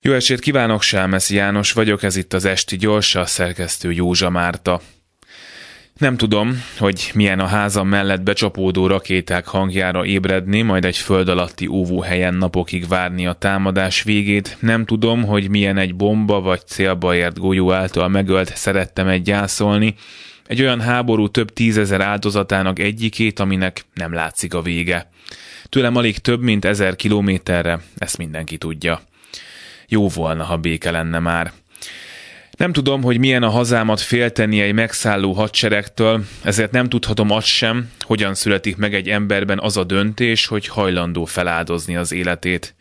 Jó 0.00 0.12
estét 0.12 0.40
kívánok, 0.40 0.82
Sámeszi 0.82 1.34
János 1.34 1.72
vagyok, 1.72 2.02
ez 2.02 2.16
itt 2.16 2.32
az 2.32 2.44
Esti 2.44 2.76
Gyors, 2.76 3.14
a 3.14 3.26
szerkesztő 3.26 3.92
Józsa 3.92 4.30
Márta. 4.30 4.80
Nem 5.96 6.16
tudom, 6.16 6.62
hogy 6.76 7.10
milyen 7.14 7.40
a 7.40 7.46
házam 7.46 7.88
mellett 7.88 8.22
becsapódó 8.22 8.86
rakéták 8.86 9.46
hangjára 9.46 10.04
ébredni, 10.04 10.62
majd 10.62 10.84
egy 10.84 10.96
föld 10.96 11.28
alatti 11.28 11.66
óvóhelyen 11.66 12.34
napokig 12.34 12.88
várni 12.88 13.26
a 13.26 13.32
támadás 13.32 14.02
végét. 14.02 14.56
Nem 14.60 14.84
tudom, 14.84 15.24
hogy 15.24 15.50
milyen 15.50 15.78
egy 15.78 15.94
bomba 15.94 16.40
vagy 16.40 16.66
célba 16.66 17.14
ért 17.14 17.38
golyó 17.38 17.72
által 17.72 18.08
megölt 18.08 18.56
szerettem 18.56 19.08
egy 19.08 19.22
gyászolni. 19.22 19.94
Egy 20.46 20.60
olyan 20.60 20.80
háború 20.80 21.28
több 21.28 21.52
tízezer 21.52 22.00
áldozatának 22.00 22.78
egyikét, 22.78 23.38
aminek 23.38 23.84
nem 23.94 24.12
látszik 24.12 24.54
a 24.54 24.62
vége. 24.62 25.10
Tőlem 25.68 25.96
alig 25.96 26.18
több, 26.18 26.40
mint 26.40 26.64
ezer 26.64 26.96
kilométerre, 26.96 27.80
ezt 27.96 28.18
mindenki 28.18 28.58
tudja. 28.58 29.00
Jó 29.88 30.08
volna, 30.08 30.44
ha 30.44 30.56
béke 30.56 30.90
lenne 30.90 31.18
már. 31.18 31.52
Nem 32.56 32.72
tudom, 32.72 33.02
hogy 33.02 33.18
milyen 33.18 33.42
a 33.42 33.48
hazámat 33.48 34.00
félteni 34.00 34.60
egy 34.60 34.72
megszálló 34.72 35.32
hadseregtől, 35.32 36.24
ezért 36.42 36.70
nem 36.70 36.88
tudhatom 36.88 37.30
azt 37.30 37.46
sem, 37.46 37.90
hogyan 38.00 38.34
születik 38.34 38.76
meg 38.76 38.94
egy 38.94 39.08
emberben 39.08 39.58
az 39.60 39.76
a 39.76 39.84
döntés, 39.84 40.46
hogy 40.46 40.66
hajlandó 40.66 41.24
feláldozni 41.24 41.96
az 41.96 42.12
életét. 42.12 42.74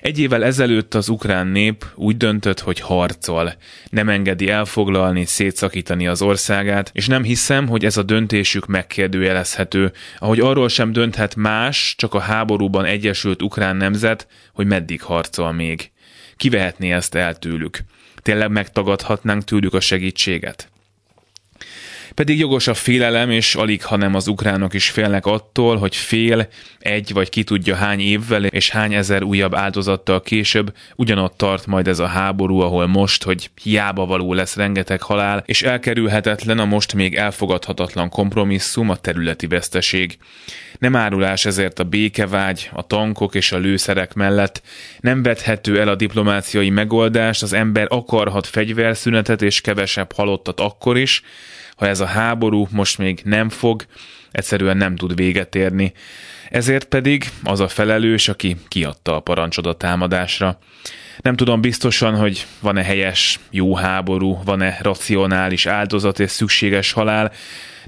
Egy 0.00 0.18
évvel 0.18 0.44
ezelőtt 0.44 0.94
az 0.94 1.08
ukrán 1.08 1.46
nép 1.46 1.84
úgy 1.94 2.16
döntött, 2.16 2.60
hogy 2.60 2.80
harcol, 2.80 3.54
nem 3.90 4.08
engedi 4.08 4.48
elfoglalni, 4.48 5.24
szétszakítani 5.24 6.06
az 6.06 6.22
országát, 6.22 6.90
és 6.92 7.06
nem 7.06 7.22
hiszem, 7.22 7.68
hogy 7.68 7.84
ez 7.84 7.96
a 7.96 8.02
döntésük 8.02 8.66
megkérdőjelezhető, 8.66 9.92
ahogy 10.18 10.40
arról 10.40 10.68
sem 10.68 10.92
dönthet 10.92 11.36
más, 11.36 11.94
csak 11.98 12.14
a 12.14 12.20
háborúban 12.20 12.84
egyesült 12.84 13.42
ukrán 13.42 13.76
nemzet, 13.76 14.26
hogy 14.52 14.66
meddig 14.66 15.02
harcol 15.02 15.52
még. 15.52 15.92
Kivehetné 16.36 16.92
ezt 16.92 17.14
el 17.14 17.34
tőlük? 17.34 17.78
Tényleg 18.16 18.50
megtagadhatnánk 18.50 19.44
tőlük 19.44 19.74
a 19.74 19.80
segítséget? 19.80 20.68
Pedig 22.14 22.38
jogos 22.38 22.66
a 22.66 22.74
félelem, 22.74 23.30
és 23.30 23.54
alig, 23.54 23.84
hanem 23.84 24.14
az 24.14 24.26
ukránok 24.26 24.74
is 24.74 24.90
félnek 24.90 25.26
attól, 25.26 25.76
hogy 25.76 25.96
fél 25.96 26.48
egy 26.78 27.12
vagy 27.12 27.28
ki 27.28 27.44
tudja 27.44 27.74
hány 27.74 28.00
évvel 28.00 28.44
és 28.44 28.70
hány 28.70 28.94
ezer 28.94 29.22
újabb 29.22 29.54
áldozattal 29.54 30.22
később 30.22 30.74
ugyanott 30.96 31.36
tart 31.36 31.66
majd 31.66 31.88
ez 31.88 31.98
a 31.98 32.06
háború, 32.06 32.58
ahol 32.58 32.86
most, 32.86 33.22
hogy 33.22 33.50
hiába 33.62 34.06
való 34.06 34.32
lesz 34.32 34.56
rengeteg 34.56 35.02
halál, 35.02 35.42
és 35.46 35.62
elkerülhetetlen 35.62 36.58
a 36.58 36.64
most 36.64 36.94
még 36.94 37.14
elfogadhatatlan 37.14 38.08
kompromisszum, 38.08 38.90
a 38.90 38.96
területi 38.96 39.46
veszteség. 39.46 40.18
Nem 40.78 40.96
árulás 40.96 41.44
ezért 41.44 41.78
a 41.78 41.84
békevágy, 41.84 42.70
a 42.72 42.86
tankok 42.86 43.34
és 43.34 43.52
a 43.52 43.58
lőszerek 43.58 44.14
mellett, 44.14 44.62
nem 45.00 45.22
vethető 45.22 45.80
el 45.80 45.88
a 45.88 45.94
diplomáciai 45.94 46.70
megoldást, 46.70 47.42
az 47.42 47.52
ember 47.52 47.86
akarhat 47.90 48.46
fegyverszünetet 48.46 49.42
és 49.42 49.60
kevesebb 49.60 50.12
halottat 50.12 50.60
akkor 50.60 50.98
is, 50.98 51.22
ha 51.76 51.86
ez 51.86 52.00
a 52.00 52.06
háború 52.06 52.66
most 52.70 52.98
még 52.98 53.20
nem 53.24 53.48
fog, 53.48 53.84
egyszerűen 54.30 54.76
nem 54.76 54.96
tud 54.96 55.14
véget 55.14 55.54
érni. 55.54 55.92
Ezért 56.50 56.84
pedig 56.84 57.30
az 57.44 57.60
a 57.60 57.68
felelős, 57.68 58.28
aki 58.28 58.56
kiadta 58.68 59.16
a 59.16 59.20
parancsot 59.20 59.66
a 59.66 59.74
támadásra. 59.74 60.58
Nem 61.20 61.36
tudom 61.36 61.60
biztosan, 61.60 62.16
hogy 62.16 62.46
van-e 62.60 62.82
helyes, 62.82 63.40
jó 63.50 63.76
háború, 63.76 64.40
van-e 64.44 64.78
racionális 64.82 65.66
áldozat 65.66 66.20
és 66.20 66.30
szükséges 66.30 66.92
halál, 66.92 67.32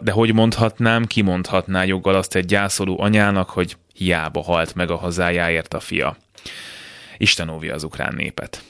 de 0.00 0.10
hogy 0.10 0.32
mondhatnám, 0.32 1.04
kimondhatná 1.04 1.84
joggal 1.84 2.14
azt 2.14 2.34
egy 2.34 2.44
gyászoló 2.44 3.00
anyának, 3.00 3.50
hogy 3.50 3.76
hiába 3.94 4.42
halt 4.42 4.74
meg 4.74 4.90
a 4.90 4.96
hazájáért 4.96 5.74
a 5.74 5.80
fia. 5.80 6.16
Isten 7.16 7.48
óvja 7.48 7.74
az 7.74 7.84
ukrán 7.84 8.14
népet. 8.14 8.62